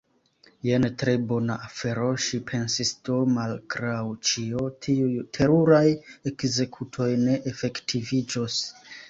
"Jen 0.67 0.85
tre 1.01 1.11
bona 1.31 1.57
afero," 1.67 2.07
ŝi 2.27 2.39
pensis. 2.51 2.93
"Do, 3.09 3.17
malgraŭ 3.35 3.99
ĉio, 4.31 4.65
tiuj 4.87 5.11
teruraj 5.39 5.85
ekzekutoj 6.33 7.11
ne 7.29 7.39
efektiviĝos.» 7.55 8.59